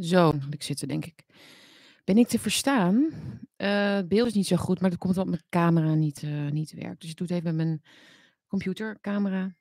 [0.00, 1.24] Zo, ik zitten, denk ik.
[2.04, 3.08] Ben ik te verstaan?
[3.56, 6.50] Eh, het beeld is niet zo goed, maar dat komt omdat mijn camera niet, eh,
[6.50, 7.00] niet werkt.
[7.00, 7.82] Dus ik doe het even met mijn
[8.46, 9.54] computercamera.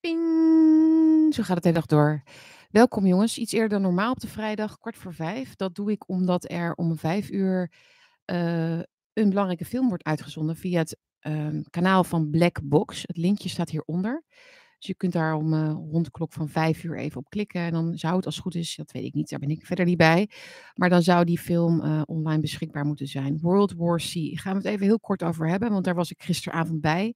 [0.00, 1.34] Ping!
[1.34, 2.22] Zo gaat het de dag door.
[2.70, 5.54] Welkom jongens, iets eerder dan normaal op de vrijdag, kwart voor vijf.
[5.54, 7.72] Dat doe ik omdat er om vijf uur
[8.24, 8.78] eh,
[9.12, 13.02] een belangrijke film wordt uitgezonden via het ehm, kanaal van Black Box.
[13.02, 14.24] Het linkje staat hieronder.
[14.78, 17.60] Dus je kunt daar om uh, rond de klok van vijf uur even op klikken.
[17.60, 19.66] En dan zou het als het goed is, dat weet ik niet, daar ben ik
[19.66, 20.30] verder niet bij.
[20.74, 23.38] Maar dan zou die film uh, online beschikbaar moeten zijn.
[23.40, 24.12] World War C.
[24.12, 27.14] Gaan we het even heel kort over hebben, want daar was ik gisteravond bij.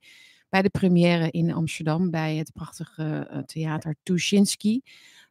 [0.49, 4.83] Bij de première in Amsterdam, bij het prachtige uh, theater Tuschinski.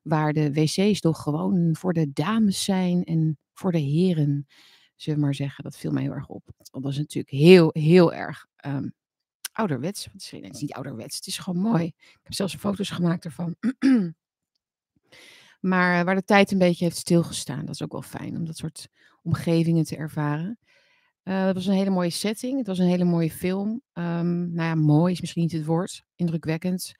[0.01, 4.47] Waar de wc's toch gewoon voor de dames zijn en voor de heren.
[4.95, 6.43] Zullen we maar zeggen, dat viel mij heel erg op.
[6.57, 8.93] Dat was natuurlijk heel, heel erg um,
[9.59, 10.05] ouderwets.
[10.11, 11.85] Het is, het is niet ouderwets, het is gewoon mooi.
[11.85, 13.55] Ik heb zelfs foto's gemaakt ervan.
[15.59, 17.65] maar waar de tijd een beetje heeft stilgestaan.
[17.65, 18.87] Dat is ook wel fijn om dat soort
[19.21, 20.59] omgevingen te ervaren.
[21.23, 22.57] Uh, het was een hele mooie setting.
[22.57, 23.69] Het was een hele mooie film.
[23.93, 26.03] Um, nou ja, mooi is misschien niet het woord.
[26.15, 26.91] Indrukwekkend.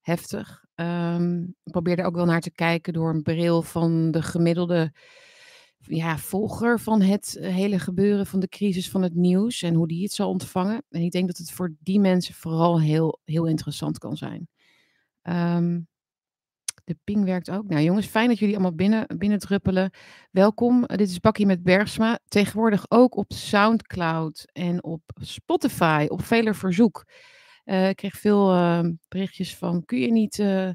[0.00, 0.64] Heftig.
[0.74, 4.92] Um, ik probeerde ook wel naar te kijken door een bril van de gemiddelde
[5.80, 9.88] ja, volger van het eh, hele gebeuren van de crisis van het nieuws en hoe
[9.88, 10.82] die het zal ontvangen.
[10.88, 14.48] En ik denk dat het voor die mensen vooral heel, heel interessant kan zijn.
[15.22, 15.88] Um,
[16.84, 17.68] de ping werkt ook.
[17.68, 19.90] Nou jongens, fijn dat jullie allemaal binnen, binnen druppelen.
[20.30, 22.18] Welkom, dit is Bakkie met Bergsma.
[22.28, 27.04] Tegenwoordig ook op Soundcloud en op Spotify, op veler verzoek.
[27.64, 30.70] Uh, ik kreeg veel uh, berichtjes van, kun je niet uh,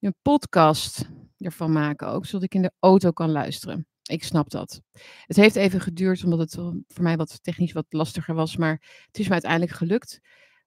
[0.00, 3.86] een podcast ervan maken ook, zodat ik in de auto kan luisteren.
[4.02, 4.80] Ik snap dat.
[5.26, 6.54] Het heeft even geduurd, omdat het
[6.88, 8.56] voor mij wat technisch wat lastiger was.
[8.56, 10.20] Maar het is me uiteindelijk gelukt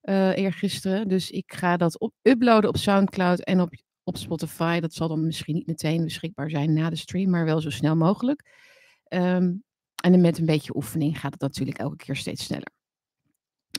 [0.03, 1.07] uh, eergisteren.
[1.07, 3.73] Dus ik ga dat op uploaden op Soundcloud en op,
[4.03, 4.79] op Spotify.
[4.79, 7.95] Dat zal dan misschien niet meteen beschikbaar zijn na de stream, maar wel zo snel
[7.95, 8.51] mogelijk.
[9.09, 9.63] Um,
[10.03, 12.71] en met een beetje oefening gaat het natuurlijk elke keer steeds sneller.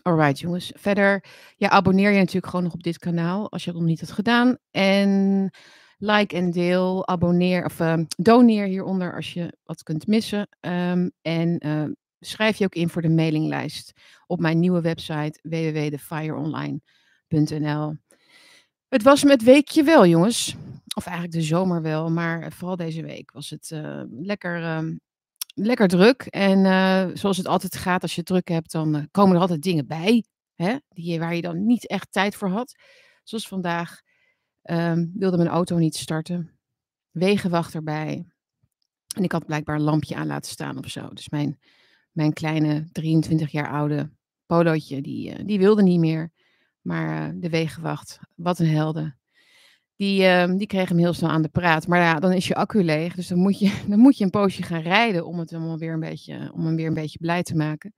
[0.03, 0.73] Alright jongens.
[0.75, 1.25] Verder,
[1.57, 4.13] ja, abonneer je natuurlijk gewoon nog op dit kanaal als je het nog niet hebt
[4.13, 4.57] gedaan.
[4.71, 5.51] En
[5.99, 10.49] like en deel, abonneer of uh, doneer hieronder als je wat kunt missen.
[10.61, 11.85] Um, en uh,
[12.21, 13.93] schrijf je ook in voor de mailinglijst
[14.27, 17.97] op mijn nieuwe website www.thefireonline.nl.
[18.89, 20.57] Het was met weekje wel, jongens.
[20.95, 24.85] Of eigenlijk de zomer wel, maar vooral deze week was het uh, lekker,
[25.55, 26.23] lekker druk.
[26.23, 29.87] En uh, zoals het altijd gaat, als je druk hebt, dan komen er altijd dingen
[29.87, 30.25] bij.
[30.55, 32.75] Hè, die, waar je dan niet echt tijd voor had.
[33.23, 34.01] Zoals vandaag
[34.71, 36.51] Um, wilde mijn auto niet starten.
[37.11, 38.27] Wegenwacht erbij.
[39.17, 41.09] En ik had blijkbaar een lampje aan laten staan of zo.
[41.09, 41.59] Dus mijn,
[42.13, 44.11] mijn kleine 23 jaar oude
[44.47, 46.33] polootje, die, uh, die wilde niet meer.
[46.81, 49.19] Maar uh, de wegenwacht, wat een helden.
[49.97, 51.87] Die, uh, die kreeg hem heel snel aan de praat.
[51.87, 53.15] Maar ja, dan is je accu leeg.
[53.15, 55.93] Dus dan moet je, dan moet je een poosje gaan rijden om, het hem weer
[55.93, 57.95] een beetje, om hem weer een beetje blij te maken.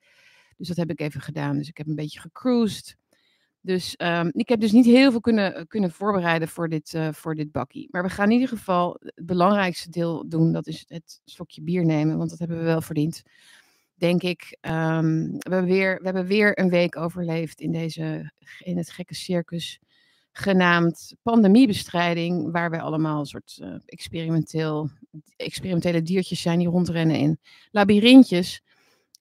[0.57, 1.57] Dus dat heb ik even gedaan.
[1.57, 2.97] Dus ik heb een beetje gecruised.
[3.67, 7.35] Dus um, ik heb dus niet heel veel kunnen, kunnen voorbereiden voor dit, uh, voor
[7.35, 7.89] dit bakkie.
[7.91, 10.53] Maar we gaan in ieder geval het belangrijkste deel doen.
[10.53, 12.19] Dat is het slokje bier nemen.
[12.19, 13.23] Want dat hebben we wel verdiend.
[13.95, 14.59] Denk ik.
[14.61, 19.15] Um, we, hebben weer, we hebben weer een week overleefd in, deze, in het gekke
[19.15, 19.81] circus.
[20.33, 22.53] Genaamd pandemiebestrijding.
[22.53, 24.91] Waar wij allemaal een soort uh, experimenteel,
[25.37, 27.39] experimentele diertjes zijn die rondrennen in
[27.71, 28.63] labyrintjes.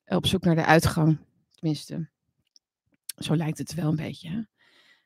[0.07, 1.17] Op zoek naar de uitgang.
[1.51, 2.09] Tenminste,
[3.15, 4.47] zo lijkt het wel een beetje.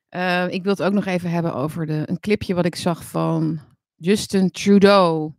[0.09, 3.05] Uh, ik wil het ook nog even hebben over de, een clipje wat ik zag
[3.05, 3.59] van
[3.95, 5.33] Justin Trudeau.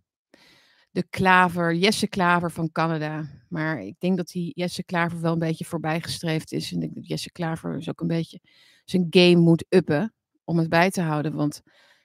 [0.91, 3.45] De klaver, Jesse Klaver van Canada.
[3.49, 6.71] Maar ik denk dat die Jesse Klaver wel een beetje voorbijgestreefd is.
[6.71, 8.41] En ik denk dat Jesse Klaver dus ook een beetje
[8.85, 10.15] zijn game moet uppen
[10.45, 11.35] om het bij te houden.
[11.35, 11.63] Want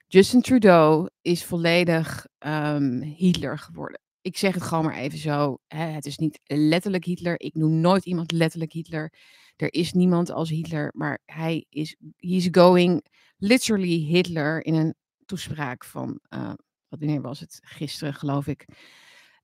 [0.08, 4.00] Justin Trudeau is volledig um, Hitler geworden.
[4.22, 5.58] Ik zeg het gewoon maar even zo.
[5.68, 7.40] Hè, het is niet letterlijk Hitler.
[7.40, 9.14] Ik noem nooit iemand letterlijk Hitler.
[9.56, 13.06] Er is niemand als Hitler, maar hij is he's going
[13.38, 14.96] literally Hitler in een
[15.26, 16.48] toespraak van, uh,
[16.88, 17.60] wat wanneer was het?
[17.62, 18.66] Gisteren geloof ik.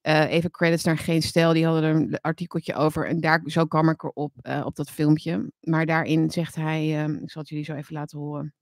[0.01, 3.07] Uh, even credits naar Geen Stijl, die hadden er een artikeltje over.
[3.07, 5.51] En daar, zo kwam ik erop, uh, op dat filmpje.
[5.59, 8.53] Maar daarin zegt hij, uh, ik zal het jullie zo even laten horen.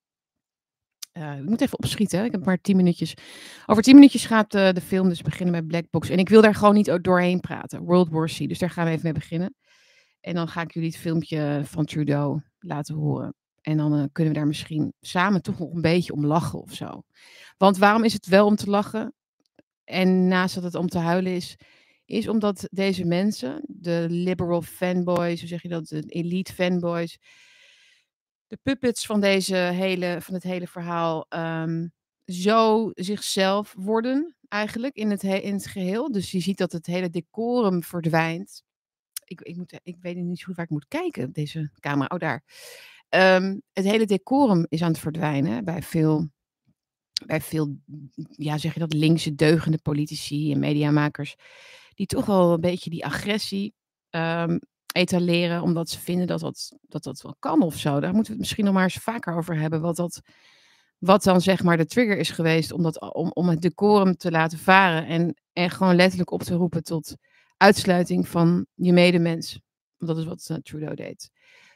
[1.11, 3.13] Ik moet even opschieten, ik heb maar tien minuutjes.
[3.65, 6.09] Over tien minuutjes gaat de film dus beginnen met Black Box.
[6.09, 7.83] En ik wil daar gewoon niet doorheen praten.
[7.83, 8.37] World War C.
[8.37, 9.55] Dus daar gaan we even mee beginnen.
[10.21, 13.33] En dan ga ik jullie het filmpje van Trudeau laten horen.
[13.61, 16.73] En dan uh, kunnen we daar misschien samen toch nog een beetje om lachen of
[16.73, 17.03] zo.
[17.57, 19.13] Want waarom is het wel om te lachen?
[19.83, 21.55] En naast dat het om te huilen is,
[22.05, 27.17] is omdat deze mensen, de liberal fanboys, hoe zeg je dat, de elite fanboys,
[28.47, 31.91] de puppets van, deze hele, van het hele verhaal, um,
[32.25, 36.11] zo zichzelf worden eigenlijk in het, in het geheel.
[36.11, 38.63] Dus je ziet dat het hele decorum verdwijnt.
[39.29, 42.09] Ik, ik, moet, ik weet niet goed waar ik moet kijken, deze camera.
[42.13, 42.43] Oh, daar.
[43.09, 46.29] Ehm, het hele decorum is aan het verdwijnen bij veel,
[47.25, 47.75] bij veel,
[48.31, 51.35] ja, zeg je dat, linkse deugende politici en mediamakers.
[51.93, 53.73] Die toch wel een beetje die agressie
[54.09, 54.59] um,
[54.93, 57.99] etaleren, omdat ze vinden dat dat, dat dat wel kan of zo.
[57.99, 59.81] Daar moeten we het misschien nog maar eens vaker over hebben.
[59.81, 60.21] Wat, dat,
[60.97, 64.31] wat dan zeg maar de trigger is geweest om, dat, om, om het decorum te
[64.31, 65.05] laten varen.
[65.05, 67.15] En, en gewoon letterlijk op te roepen tot
[67.59, 69.59] uitsluiting van je medemens.
[69.97, 71.29] Dat is wat uh, Trudeau deed.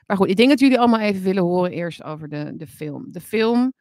[0.05, 3.11] Maar goed, ik denk dat jullie allemaal even willen horen eerst over de, de film.
[3.11, 3.73] De film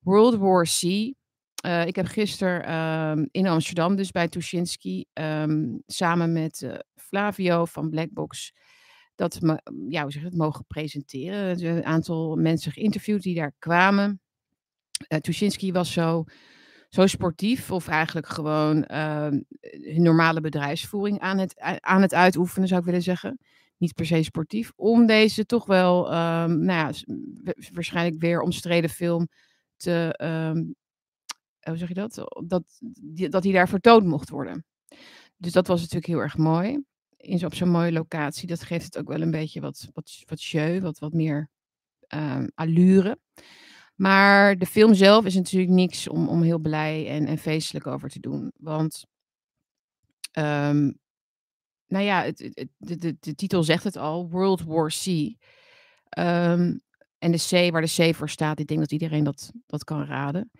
[0.00, 0.82] World War C.
[0.82, 7.64] Uh, ik heb gisteren um, in Amsterdam, dus bij Tuschinski, um, samen met uh, Flavio
[7.64, 8.52] van Blackbox,
[9.14, 11.64] dat me, ja, hoe zeg het, mogen presenteren.
[11.64, 14.20] Een aantal mensen geïnterviewd die daar kwamen.
[15.08, 16.24] Uh, Tuschinski was zo,
[16.90, 22.86] zo sportief, of eigenlijk gewoon hun normale bedrijfsvoering aan het, aan het uitoefenen, zou ik
[22.86, 23.38] willen zeggen
[23.76, 26.92] niet per se sportief, om deze toch wel, um, nou ja,
[27.72, 29.28] waarschijnlijk weer omstreden film
[29.76, 30.74] te, um,
[31.60, 32.28] hoe zeg je dat?
[32.46, 32.62] Dat,
[33.12, 34.64] dat hij daar vertoond mocht worden.
[35.36, 36.82] Dus dat was natuurlijk heel erg mooi.
[37.16, 38.48] In, op zo'n mooie locatie.
[38.48, 41.48] Dat geeft het ook wel een beetje wat, wat, wat jeu, wat, wat meer
[42.54, 43.18] allure.
[44.00, 48.08] Maar de film zelf is natuurlijk niks om, om heel blij en, en feestelijk over
[48.08, 48.52] te doen.
[48.56, 49.04] Want
[50.38, 50.98] um,
[51.86, 55.06] nou ja, het, het, de, de, titel zegt het al, World War C.
[56.18, 56.80] Um,
[57.18, 60.04] en de C, waar de C voor staat, ik denk dat iedereen dat, dat kan
[60.04, 60.50] raden.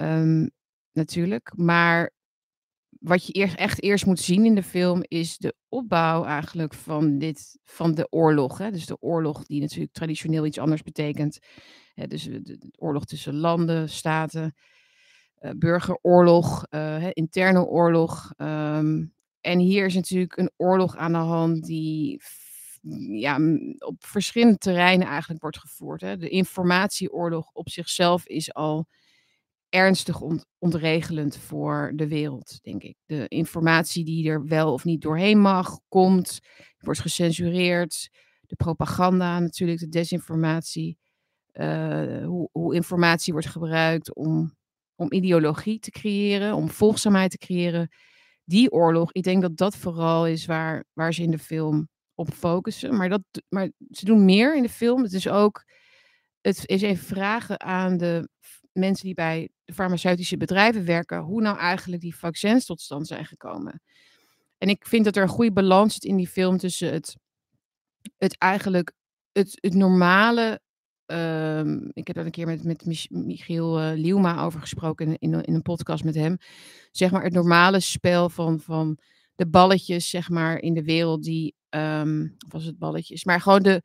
[0.00, 0.50] Um,
[0.92, 1.52] natuurlijk.
[1.56, 2.12] Maar
[2.88, 7.18] wat je eerst, echt eerst moet zien in de film is de opbouw eigenlijk van,
[7.18, 8.58] dit, van de oorlog.
[8.58, 8.70] Hè?
[8.70, 11.38] Dus de oorlog die natuurlijk traditioneel iets anders betekent.
[11.94, 14.54] Dus de, oorlog tussen landen, staten,
[15.40, 18.32] uh, burgeroorlog, uh, interne oorlog.
[18.36, 22.22] Um, en hier is natuurlijk een oorlog aan de hand die
[23.08, 23.38] ja,
[23.78, 26.00] op verschillende terreinen eigenlijk wordt gevoerd.
[26.00, 26.16] Hè.
[26.16, 28.86] De informatieoorlog op zichzelf is al
[29.68, 32.96] ernstig ont ontregelend voor de wereld, denk ik.
[33.06, 36.40] De informatie die er wel of niet doorheen mag, komt,
[36.78, 38.10] wordt gecensureerd.
[38.40, 40.98] De propaganda natuurlijk, de desinformatie.
[41.60, 44.56] Uh, hoe, hoe, informatie wordt gebruikt om,
[44.94, 47.88] om ideologie te creëren, om volgzaamheid te creëren
[48.44, 52.32] die oorlog, ik denk dat dat vooral is waar, waar ze in de film op
[52.32, 52.96] focussen.
[52.96, 55.02] Maar, dat, maar ze doen meer in de film.
[55.02, 55.64] Het is ook,
[56.40, 58.28] het is even vragen aan de
[58.72, 63.24] mensen die bij de farmaceutische bedrijven werken, hoe nou eigenlijk die vaccins tot stand zijn
[63.24, 63.82] gekomen.
[64.58, 67.16] En ik vind dat er een goede balans zit in die film tussen het,
[68.16, 68.92] het eigenlijk
[69.32, 70.60] het, het normale
[71.06, 75.54] Um, ik heb daar een keer met, met Michiel uh, Liuma over gesproken in, in,
[75.54, 76.36] een podcast met hem.
[76.90, 78.98] Zeg maar het normale spel van, van
[79.34, 81.54] de balletjes, zeg maar, in de wereld die.
[81.70, 83.24] Um, of was het balletjes?
[83.24, 83.82] Maar gewoon de.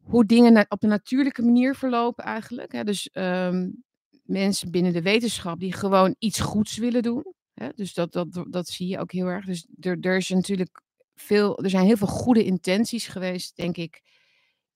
[0.00, 2.72] Hoe dingen op een natuurlijke manier verlopen eigenlijk.
[2.72, 2.84] Hè?
[2.84, 3.84] Dus um,
[4.22, 7.34] mensen binnen de wetenschap die gewoon iets goeds willen doen.
[7.54, 7.68] Hè?
[7.74, 9.44] Dus dat, dat, dat zie je ook heel erg.
[9.44, 10.82] Dus er, er is natuurlijk
[11.14, 11.58] veel.
[11.58, 14.02] Er zijn heel veel goede intenties geweest, denk ik.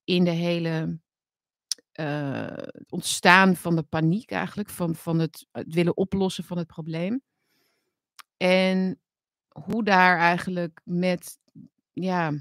[0.03, 0.99] In de hele
[2.01, 7.21] het ontstaan van de paniek eigenlijk, van, van het, het, willen oplossen van het probleem.
[8.37, 8.99] En
[9.47, 11.37] hoe daar eigenlijk met,
[11.93, 12.33] ja,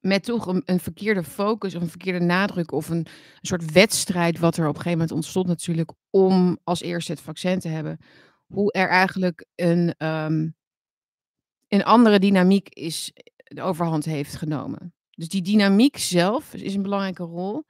[0.00, 3.06] met toch een, verkeerde focus of een verkeerde nadruk of een,
[3.40, 7.58] soort wedstrijd wat er op een gegeven moment ontstond natuurlijk om als eerste het vaccin
[7.58, 7.98] te hebben,
[8.46, 10.54] hoe er eigenlijk een, um,
[11.68, 14.94] een andere dynamiek is, de overhand heeft genomen.
[15.10, 17.64] Dus die dynamiek zelf is een belangrijke rol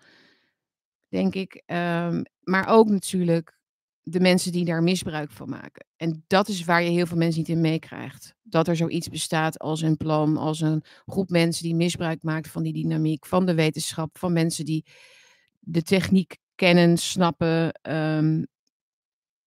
[1.11, 1.63] denk ik.
[1.67, 3.59] Um, maar ook natuurlijk
[4.03, 5.87] de mensen die daar misbruik van maken.
[5.97, 8.35] En dat is waar je heel veel mensen niet in meekrijgt.
[8.43, 12.63] Dat er zoiets bestaat als een plan, als een groep mensen die misbruik maakt van
[12.63, 14.87] die dynamiek, van de wetenschap, van mensen die
[15.59, 18.47] de techniek kennen, snappen, um,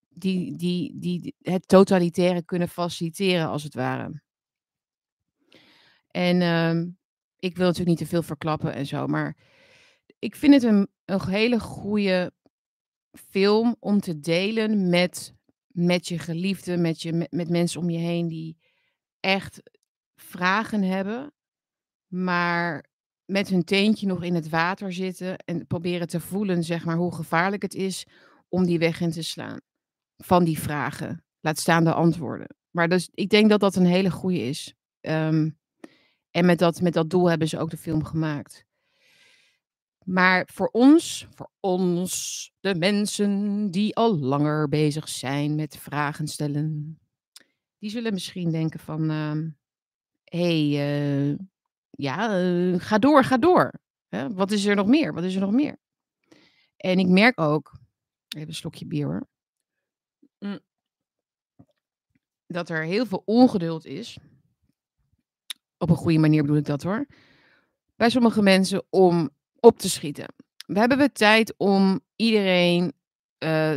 [0.10, 4.22] die, die, die het totalitaire kunnen faciliteren, als het ware.
[6.08, 6.98] En um,
[7.40, 9.38] ik wil natuurlijk niet te veel verklappen en zo, maar
[10.24, 12.32] ik vind het een, hele goede
[13.12, 15.34] film om te delen met,
[15.68, 18.58] met je geliefde, met, je, met, met mensen om je heen die
[19.20, 19.62] echt
[20.16, 21.34] vragen hebben,
[22.08, 22.86] maar
[23.26, 27.16] met hun teentje nog in het water zitten en proberen te voelen, zeg maar, hoe
[27.16, 28.06] gevaarlijk het is
[28.50, 29.60] om die weg in te slaan.
[30.18, 31.24] Van die vragen.
[31.40, 32.56] Laat staan de antwoorden.
[32.70, 34.74] Maar dus, ik denk dat dat een hele goede is.
[35.02, 35.58] Um,
[36.32, 38.66] en met dat, met dat doel hebben ze ook de film gemaakt.
[40.06, 47.00] Maar voor ons, voor ons, de mensen die al langer bezig zijn met vragen stellen,
[47.78, 49.50] die zullen misschien denken van, ehm,
[50.24, 51.38] hey, eh,
[51.90, 53.82] ja, eh, ga door, ga door.
[54.34, 55.14] Wat is er nog meer?
[55.14, 55.78] Wat is er nog meer?
[56.78, 57.80] En ik merk ook,
[58.36, 59.28] even een slokje bier hoor,
[60.40, 60.60] mm,
[62.48, 64.18] dat er heel veel ongeduld is.
[65.78, 67.06] Op een goede manier bedoel ik dat hoor.
[67.96, 69.30] Bij sommige mensen om
[69.64, 70.34] op te schieten.
[70.66, 72.94] We hebben we tijd om iedereen,
[73.38, 73.76] eh,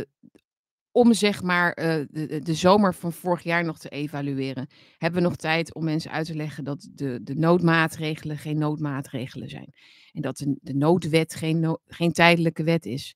[0.91, 4.67] om zeg maar eh, de, de zomer van vorig jaar nog te evalueren.
[4.97, 9.49] Hebben we nog tijd om mensen uit te leggen dat de, de noodmaatregelen geen noodmaatregelen
[9.49, 9.73] zijn.
[10.11, 13.15] En dat de, de noodwet geen, no- geen tijdelijke wet is.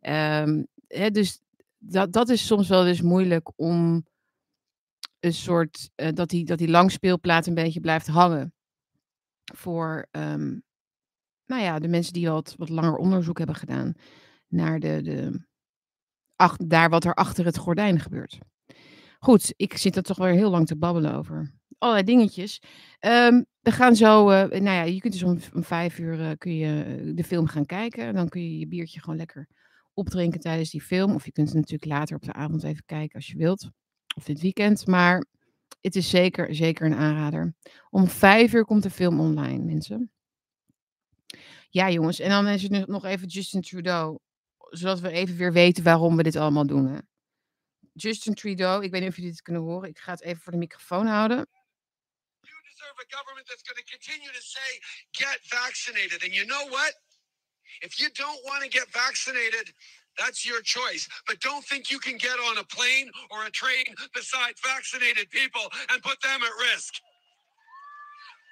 [0.00, 1.40] Ehm, hè, dus
[1.78, 4.06] dat, dat is soms wel eens moeilijk om
[5.20, 8.54] een soort, eh, dat, die, dat die langspeelplaat een beetje blijft hangen.
[9.54, 10.58] Voor ehm,
[11.46, 13.94] nou ja, de mensen die wat, wat langer onderzoek hebben gedaan
[14.48, 15.46] naar de, de,
[16.66, 18.38] daar wat er achter het gordijn gebeurt.
[19.18, 21.52] Goed, ik zit er toch weer heel lang te babbelen over.
[21.78, 22.62] Allerlei dingetjes.
[22.98, 26.30] Ehm, we gaan zo, eh, nou ja, je kunt dus om, om vijf uur eh,
[26.38, 28.14] kun je eh, de film gaan kijken.
[28.14, 29.48] Dan kun je je biertje gewoon lekker
[29.94, 31.14] opdrinken tijdens die film.
[31.14, 33.70] Of je kunt het natuurlijk later op de avond even kijken als je wilt.
[34.16, 34.86] Of dit weekend.
[34.86, 35.26] Maar
[35.80, 37.54] het is zeker, zeker een aanrader.
[37.90, 40.10] Om vijf uur komt de film online, mensen.
[41.72, 42.18] Ja, jongens.
[42.18, 44.18] En dan is het nog even Justin Trudeau.
[44.56, 46.86] Zodat we even weer weten waarom we dit allemaal doen.
[46.86, 46.98] Hè.
[47.92, 49.88] Justin Trudeau, ik weet niet of jullie dit kunnen horen.
[49.88, 51.46] Ik ga het even voor de microfoon houden.
[52.40, 54.70] You deserve a government that's going to continue to say,
[55.10, 56.22] get vaccinated.
[56.22, 56.92] And you know what?
[57.80, 59.72] If you don't want to get vaccinated,
[60.14, 61.08] that's your choice.
[61.26, 65.66] But don't think you can get on a plane or a train beside vaccinated people
[65.88, 66.92] and put them at risk.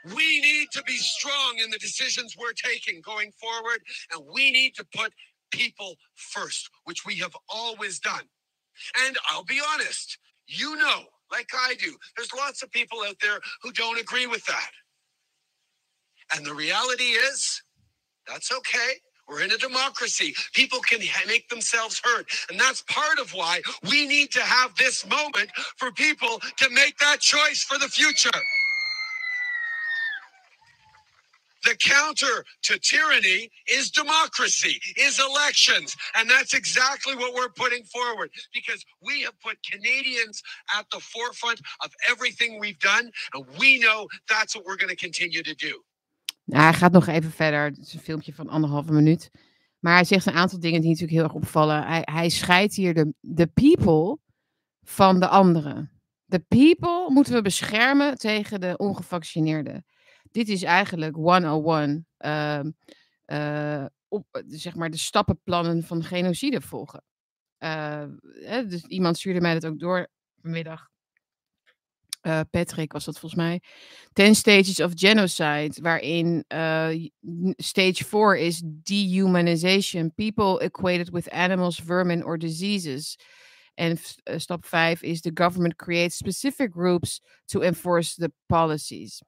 [0.05, 3.81] We need to be strong in the decisions we're taking going forward,
[4.13, 5.13] and we need to put
[5.53, 8.25] people first, which we have always done.
[9.07, 13.41] And I'll be honest, you know, like I do, there's lots of people out there
[13.63, 14.71] who don't agree with that.
[16.37, 17.63] And the reality is,
[18.27, 18.95] that's okay.
[19.29, 20.35] We're in a democracy.
[20.55, 22.27] People can make themselves heard.
[22.51, 26.99] And that's part of why we need to have this moment for people to make
[26.99, 28.31] that choice for the future.
[31.63, 35.97] The counter to tyranny is democracy, is elections.
[36.15, 40.43] And that's exactly what we're putting forward because we have put Canadians
[40.79, 43.11] at the forefront of everything we've done.
[43.33, 45.85] And we know that's what we're going to continue to do.
[46.45, 47.65] Nou, hij gaat nog even verder.
[47.65, 49.31] Het is een filmpje van anderhalve minuut.
[49.79, 51.87] Maar hij zegt een aantal dingen die natuurlijk heel erg opvallen.
[51.87, 54.19] Hij, hij scheidt hier de, de people
[54.83, 55.91] van de anderen.
[56.25, 59.85] De people moeten we beschermen tegen de ongevaccineerden.
[60.31, 62.07] Dit is eigenlijk 101.
[62.17, 62.71] ehm
[63.25, 67.03] eh, op, eh, zeg maar de stappenplannen van genocide volgen.
[67.59, 68.05] Eh,
[68.41, 70.09] hè, dus iemand stuurde mij dat ook door
[70.43, 70.89] vanmiddag.
[72.21, 73.63] Eh, Patrick was dat volgens mij.
[74.13, 76.45] 10 stages of genocide, waarin
[77.57, 80.15] stage 4 is dehumanization.
[80.15, 83.19] People equated with animals, vermin or diseases.
[83.75, 89.23] En stap 5 is the government creates specific groups to enforce the policies.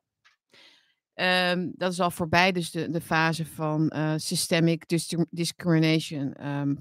[1.14, 6.74] Ehm, dat is al voorbij, dus de, de fase van eh, systemic dis- discrimination ehm,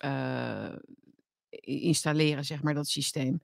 [0.00, 0.74] eh,
[1.60, 3.40] installeren, zeg maar, dat systeem.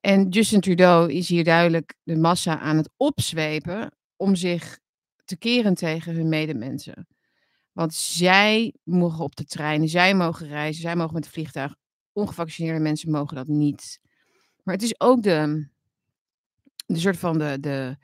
[0.00, 4.78] En Justin Trudeau is hier duidelijk de massa aan het opzwepen om zich
[5.24, 7.06] te keren tegen hun medemensen.
[7.72, 11.74] Want zij mogen op de trein, zij mogen reizen, zij mogen met het vliegtuig.
[12.12, 14.00] Ongevaccineerde mensen mogen dat niet.
[14.62, 15.68] Maar het is ook de,
[16.86, 17.96] de soort van de, de,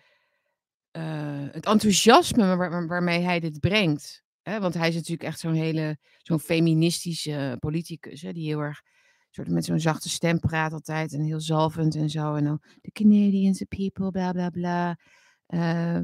[1.52, 4.22] het enthousiasme waar- waar- waarmee hij dit brengt.
[4.42, 4.60] Hè?
[4.60, 8.32] Want hij is natuurlijk echt zo'n hele, zo'n feministische politicus, hè?
[8.32, 8.82] die heel erg
[9.30, 12.34] soort met zo'n zachte stem praat altijd en heel zalvend en zo.
[12.34, 14.98] En dan de Canadians, the people, bla bla bla.
[15.46, 15.98] Eh,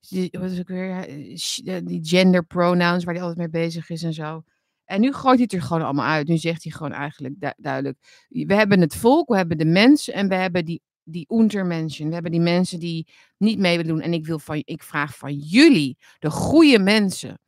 [0.00, 0.90] die, wat is ook weer?
[0.90, 4.42] eh, eh, Die gender pronouns waar hij altijd mee bezig is en zo.
[4.84, 6.28] En nu gooit hij het er gewoon allemaal uit.
[6.28, 10.14] Nu zegt hij gewoon eigenlijk du- duidelijk: we hebben het volk, we hebben de mensen
[10.14, 12.06] en we hebben die, die untermenschen.
[12.06, 14.02] We hebben die mensen die niet mee willen doen.
[14.02, 17.38] En ik, wil van, ik vraag van jullie, de goede mensen,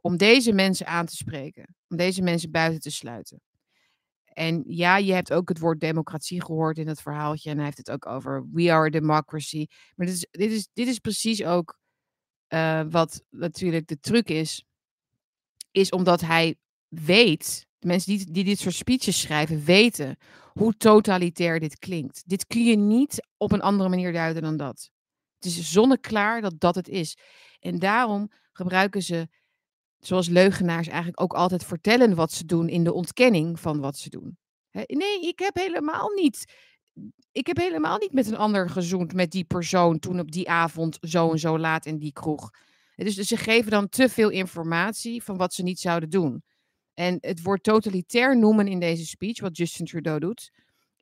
[0.00, 1.74] om deze mensen aan te spreken.
[1.88, 3.40] Om deze mensen buiten te sluiten.
[4.24, 7.50] En ja, je hebt ook het woord democratie gehoord in het verhaaltje.
[7.50, 9.66] En hij heeft het ook over we are democracy.
[9.94, 11.78] Maar dit is, dit is, dit is precies ook
[12.46, 14.64] eh, wat natuurlijk de truc is.
[15.70, 16.56] Is omdat hij
[16.88, 20.16] weet, de mensen die, die dit soort speeches schrijven, weten
[20.52, 22.22] hoe totalitair dit klinkt.
[22.26, 24.90] Dit kun je niet op een andere manier duiden dan dat.
[25.38, 27.16] Het is zonneklaar dat dat het is.
[27.60, 29.28] En daarom gebruiken ze
[29.98, 34.10] zoals leugenaars eigenlijk ook altijd vertellen wat ze doen in de ontkenning van wat ze
[34.10, 34.38] doen.
[34.72, 36.52] Nee, ik heb helemaal niet.
[37.32, 40.98] Ik heb helemaal niet met een ander gezoend met die persoon toen op die avond
[41.00, 42.50] zo en zo laat in die kroeg.
[42.96, 46.42] Dus ze geven dan te veel informatie van wat ze niet zouden doen.
[47.00, 50.50] En het woord totalitair noemen in deze speech, wat Justin Trudeau doet,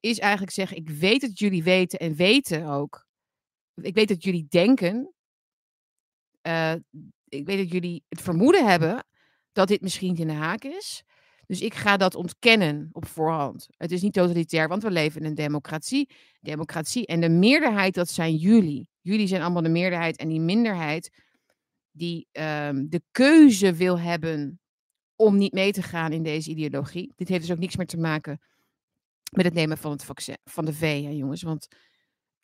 [0.01, 3.07] is eigenlijk zeggen: Ik weet dat jullie weten en weten ook.
[3.75, 5.15] Ik weet dat jullie denken.
[6.41, 6.75] eh,
[7.29, 9.07] ik weet dat jullie het vermoeden hebben
[9.53, 11.03] dat dit misschien in de haak is.
[11.47, 13.67] Dus ik ga dat ontkennen op voorhand.
[13.77, 16.11] Het is niet totalitair, want we leven in een democratie.
[16.41, 18.89] Democratie en de meerderheid, dat zijn jullie.
[19.01, 21.11] Jullie zijn allemaal de meerderheid en die minderheid
[21.91, 24.61] die ehm, de keuze wil hebben
[25.19, 27.13] om niet mee te gaan in deze ideologie.
[27.17, 28.41] Dit heeft dus ook niks meer te maken
[29.31, 31.43] met het nemen van het vaccin, van de V, jongens.
[31.43, 31.69] Want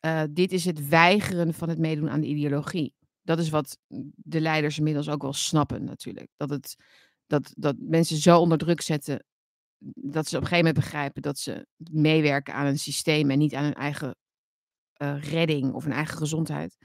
[0.05, 2.93] uh, dit is het weigeren van het meedoen aan de ideologie.
[3.21, 3.77] Dat is wat
[4.15, 6.29] de leiders inmiddels ook wel snappen, natuurlijk.
[6.37, 6.75] Dat, het,
[7.27, 9.25] dat, dat mensen zo onder druk zetten
[9.95, 13.53] dat ze op een gegeven moment begrijpen dat ze meewerken aan een systeem en niet
[13.53, 14.15] aan hun eigen
[14.97, 16.77] uh, redding of hun eigen gezondheid.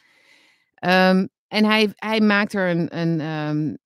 [0.85, 3.78] Um, en hij, hij maakt er een, een, um,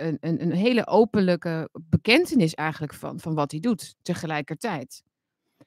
[0.00, 5.02] een, een, hele openlijke bekentenis eigenlijk van, van wat hij doet tegelijkertijd.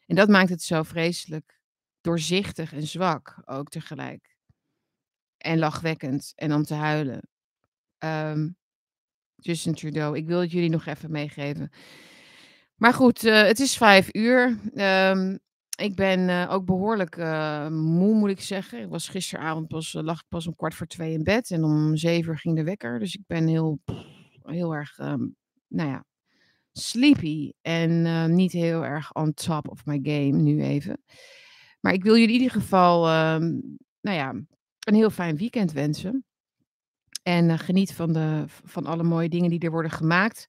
[0.05, 1.59] En dat maakt het zo vreselijk
[2.01, 4.35] doorzichtig en zwak ook tegelijk.
[5.37, 7.21] En lachwekkend en om te huilen.
[7.99, 8.55] Um,
[9.35, 11.71] Justin Trudeau, ik wil het jullie nog even meegeven.
[12.75, 14.59] Maar goed, uh, het is vijf uur.
[14.75, 15.39] Um,
[15.81, 18.81] ik ben uh, ook behoorlijk uh, moe, moet ik zeggen.
[18.81, 21.51] Ik was gisteravond pas, lag ik pas om kwart voor twee in bed.
[21.51, 22.99] En om zeven uur ging de wekker.
[22.99, 23.79] Dus ik ben heel,
[24.45, 25.35] heel erg, um,
[25.67, 26.05] nou ja,
[26.71, 27.51] sleepy.
[27.61, 31.03] En niet heel erg on top of my game nu even.
[31.79, 34.29] Maar ik wil jullie in ieder geval, um, nou ja,
[34.79, 36.25] een heel fijn weekend wensen.
[37.23, 40.47] En uh, geniet van, de, van alle mooie dingen die er worden gemaakt.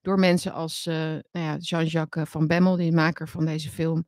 [0.00, 4.06] Door mensen als uh, nou ja, Jean-Jacques Van Bemmel, de maker van deze film.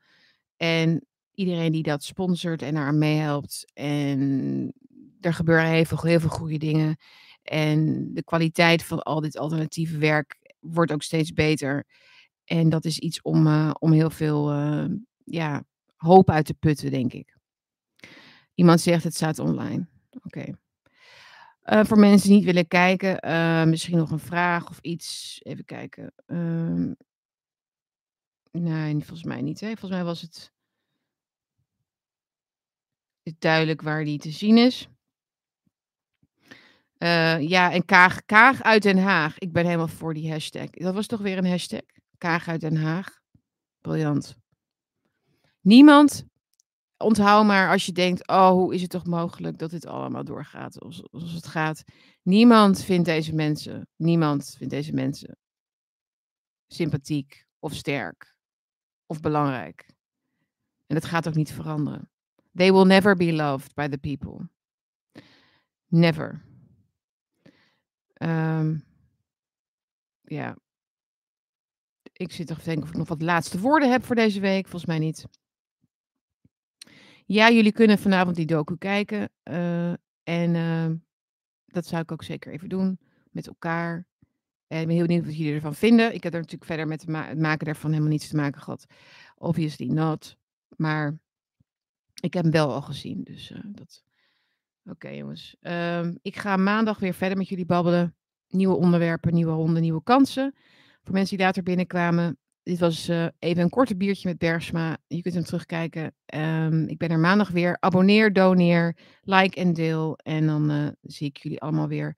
[0.57, 3.71] En iedereen die dat sponsort en daar meehelpt.
[3.75, 4.73] En
[5.21, 6.97] er gebeuren heel veel, heel veel goede dingen.
[7.45, 11.87] En de kwaliteit van al dit alternatieve werk wordt ook steeds beter.
[12.45, 14.53] En dat is iets om, uh, om heel veel
[15.25, 15.65] ja,
[15.97, 17.37] hoop uit te putten, denk ik.
[18.55, 19.87] Iemand zegt het staat online.
[20.23, 20.45] Oké.
[21.65, 25.39] Uh, voor mensen die niet willen kijken, misschien nog een vraag of iets.
[25.43, 26.13] Even kijken.
[26.27, 26.93] Uh,
[28.51, 29.61] nee, volgens mij niet.
[29.61, 29.67] Hè?
[29.67, 30.53] Volgens mij was het
[33.39, 34.89] duidelijk waar die te zien is.
[37.05, 39.39] Uh, ja, en Kaag, Kaag uit Den Haag.
[39.39, 40.71] Ik ben helemaal voor die hashtag.
[40.71, 41.81] Dat was toch weer een hashtag?
[42.19, 43.21] Kaag uit Den Haag.
[43.81, 44.37] Briljant.
[45.61, 46.25] Niemand
[46.97, 50.75] onthoud maar als je denkt, oh, hoe is het toch mogelijk dat dit allemaal doorgaat
[50.75, 51.85] zoals het gaat.
[52.23, 55.37] Niemand vindt deze mensen, niemand vindt deze mensen
[56.67, 58.37] sympathiek of sterk
[59.07, 59.87] of belangrijk.
[60.87, 62.11] En dat gaat ook niet veranderen.
[62.55, 64.49] They will never be loved by the people.
[65.87, 66.53] Never.
[68.23, 68.85] Um,
[70.23, 70.57] ja.
[72.13, 74.63] Ik zit toch te denken of ik nog wat laatste woorden heb voor deze week.
[74.63, 75.27] Volgens mij niet.
[77.27, 79.31] Ja, jullie kunnen vanavond die docu kijken.
[79.45, 80.91] Uh, en uh,
[81.67, 82.99] dat zou ik ook zeker even doen
[83.31, 84.07] met elkaar.
[84.67, 86.15] En ik ben heel benieuwd wat jullie ervan vinden.
[86.15, 88.87] Ik heb er natuurlijk verder met het maken daarvan helemaal niets te maken gehad.
[89.35, 90.37] Obviously not.
[90.77, 91.19] Maar
[92.21, 93.23] ik heb hem wel al gezien.
[93.23, 94.05] Dus uh, dat.
[94.91, 95.57] Oké, jongens.
[95.61, 98.17] Um, ik ga maandag weer verder met jullie babbelen.
[98.49, 100.55] Nieuwe onderwerpen, nieuwe ronden, nieuwe kansen.
[101.03, 104.97] Voor mensen die later binnenkwamen, dit was uh, even een korte biertje met Bergsma.
[105.07, 106.15] Je kunt hem terugkijken.
[106.35, 107.77] Um, ik ben er maandag weer.
[107.81, 110.17] Abonneer, doneer, like en deel.
[110.17, 112.17] En dan uh, zie ik jullie allemaal weer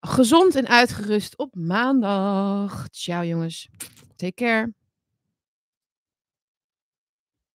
[0.00, 2.88] gezond en uitgerust op maandag.
[2.90, 3.68] Ciao jongens.
[4.16, 4.77] Take care.